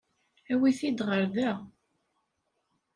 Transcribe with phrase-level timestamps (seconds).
[0.53, 1.51] Awi-t-id ɣer da.